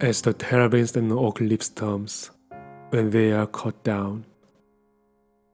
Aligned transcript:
as 0.00 0.22
the 0.22 0.32
terebinth 0.32 0.96
and 0.96 1.12
oak 1.12 1.40
leaf 1.40 1.62
stumps 1.62 2.30
when 2.88 3.10
they 3.10 3.32
are 3.32 3.46
cut 3.46 3.82
down. 3.84 4.24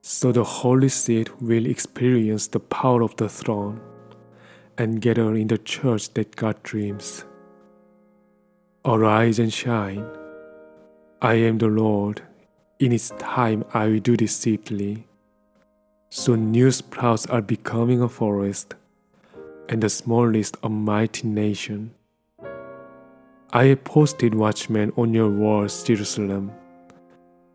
So 0.03 0.31
the 0.31 0.45
holy 0.45 0.89
seed 0.89 1.31
will 1.41 1.67
experience 1.67 2.47
the 2.47 2.61
power 2.61 3.03
of 3.03 3.17
the 3.17 3.29
throne 3.29 3.81
and 4.79 5.01
gather 5.01 5.35
in 5.35 5.49
the 5.49 5.59
church 5.59 6.15
that 6.15 6.37
God 6.37 6.63
dreams. 6.63 7.25
Arise 8.85 9.41
and 9.41 9.53
shine. 9.53 10.07
I 11.21 11.35
am 11.35 11.59
the 11.59 11.67
Lord. 11.67 12.23
In 12.79 12.93
its 12.93 13.11
time 13.19 13.65
I 13.75 13.87
will 13.87 13.99
do 13.99 14.17
this 14.17 14.37
swiftly. 14.37 15.09
So 16.11 16.37
new 16.37 16.71
sprouts 16.71 17.27
are 17.27 17.43
becoming 17.43 18.01
a 18.01 18.09
forest, 18.09 18.75
and 19.69 19.83
the 19.83 19.89
smallest 19.89 20.57
a 20.63 20.69
mighty 20.69 21.27
nation. 21.27 21.95
I 23.53 23.75
posted 23.77 24.35
watchmen 24.35 24.93
on 24.97 25.15
your 25.15 25.31
walls, 25.31 25.85
Jerusalem. 25.85 26.51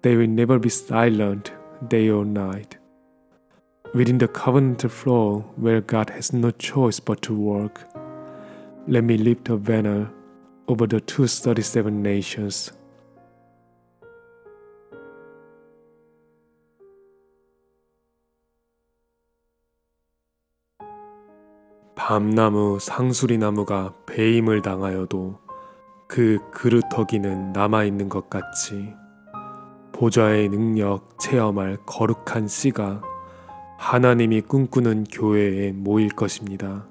They 0.02 0.16
will 0.16 0.28
never 0.28 0.58
be 0.58 0.70
silent 0.70 1.52
day 1.90 2.10
or 2.10 2.24
night. 2.24 2.78
Within 3.94 4.18
the 4.18 4.30
covenant 4.30 4.90
flow, 4.90 5.42
where 5.58 5.82
God 5.82 6.10
has 6.12 6.32
no 6.32 6.52
choice 6.52 7.02
but 7.02 7.22
to 7.24 7.34
work, 7.34 7.82
let 8.88 9.04
me 9.04 9.18
lift 9.18 9.50
a 9.50 9.58
banner 9.58 10.10
over 10.70 10.88
the 10.88 11.02
237 11.02 12.02
nations. 12.02 12.72
밤나무 21.96 22.80
상수리나무가 22.80 23.94
배임을 24.06 24.62
당하여도 24.62 25.51
그 26.12 26.40
그루터기는 26.52 27.54
남아있는 27.54 28.10
것 28.10 28.30
같이 28.30 28.94
보좌의 29.94 30.50
능력 30.50 31.18
체험할 31.22 31.78
거룩한 31.86 32.50
씨가 32.50 33.02
하나님이 33.78 34.42
꿈꾸는 34.42 35.06
교회에 35.06 35.72
모일 35.72 36.10
것입니다. 36.10 36.86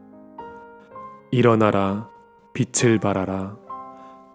일어나라, 1.31 2.09
빛을 2.55 2.99
발하라. 2.99 3.59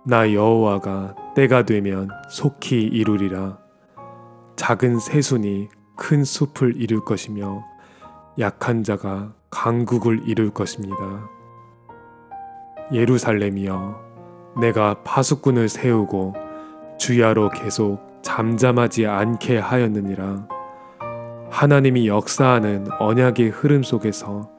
나 0.05 0.31
여호와가 0.31 1.15
때가 1.35 1.63
되면 1.63 2.07
속히 2.29 2.83
이루리라. 2.83 3.57
작은 4.55 4.99
새순이 4.99 5.67
큰 5.97 6.23
숲을 6.23 6.79
이룰 6.79 7.03
것이며 7.03 7.63
약한 8.37 8.83
자가 8.83 9.33
강국을 9.49 10.21
이룰 10.27 10.51
것입니다. 10.51 11.27
예루살렘이여 12.93 14.14
내가 14.59 14.95
파수꾼을 15.03 15.69
세우고 15.69 16.33
주야로 16.97 17.49
계속 17.49 17.99
잠잠하지 18.21 19.05
않게 19.05 19.59
하였느니라. 19.59 20.47
하나님이 21.51 22.07
역사하는 22.07 22.87
언약의 22.99 23.49
흐름 23.49 23.83
속에서 23.83 24.49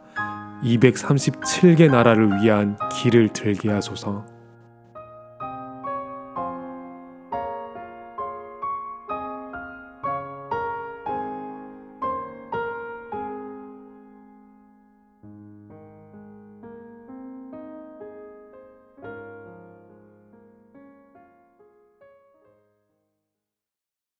237개 0.62 1.90
나라를 1.90 2.42
위한 2.42 2.78
길을 2.92 3.30
들게 3.30 3.70
하소서. 3.70 4.35